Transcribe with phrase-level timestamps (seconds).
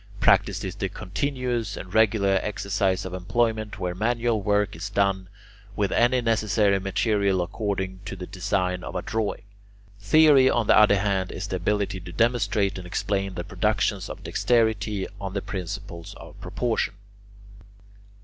[0.19, 5.29] Practice is the continuous and regular exercise of employment where manual work is done
[5.75, 9.43] with any necessary material according to the design of a drawing.
[9.99, 14.23] Theory, on the other hand, is the ability to demonstrate and explain the productions of
[14.23, 16.95] dexterity on the principles of proportion.